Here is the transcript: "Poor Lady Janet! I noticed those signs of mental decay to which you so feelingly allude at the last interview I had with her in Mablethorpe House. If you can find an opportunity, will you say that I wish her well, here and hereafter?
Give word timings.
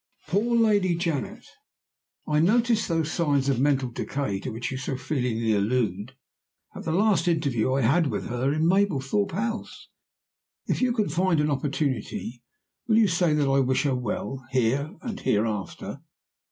"Poor 0.29 0.55
Lady 0.57 0.95
Janet! 0.95 1.45
I 2.27 2.39
noticed 2.39 2.87
those 2.87 3.11
signs 3.11 3.49
of 3.49 3.59
mental 3.59 3.91
decay 3.91 4.39
to 4.39 4.49
which 4.49 4.71
you 4.71 4.77
so 4.79 4.97
feelingly 4.97 5.53
allude 5.53 6.15
at 6.75 6.85
the 6.85 6.91
last 6.91 7.27
interview 7.27 7.73
I 7.73 7.81
had 7.81 8.07
with 8.07 8.25
her 8.25 8.51
in 8.51 8.65
Mablethorpe 8.65 9.33
House. 9.33 9.89
If 10.65 10.81
you 10.81 10.91
can 10.91 11.07
find 11.09 11.39
an 11.39 11.51
opportunity, 11.51 12.41
will 12.87 12.97
you 12.97 13.07
say 13.07 13.35
that 13.35 13.47
I 13.47 13.59
wish 13.59 13.83
her 13.83 13.93
well, 13.93 14.43
here 14.49 14.95
and 15.03 15.19
hereafter? 15.19 16.01